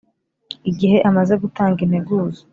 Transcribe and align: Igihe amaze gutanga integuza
Igihe 0.71 0.97
amaze 1.09 1.33
gutanga 1.43 1.79
integuza 1.85 2.39